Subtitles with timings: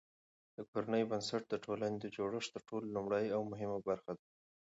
[0.55, 4.23] د کورنۍ بنسټ د ټولني د جوړښت تر ټولو لومړۍ او مهمه برخه ده.